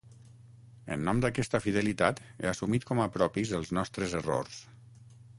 En 0.93 1.03
nom 1.09 1.19
d’aquesta 1.25 1.59
fidelitat 1.65 2.21
he 2.29 2.49
assumit 2.53 2.87
com 2.91 3.01
a 3.03 3.07
propis 3.19 3.51
els 3.59 3.73
nostres 3.79 4.17
errors. 4.21 4.57